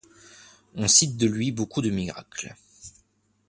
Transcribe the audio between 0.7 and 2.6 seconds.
On cite de lui beaucoup de miracles.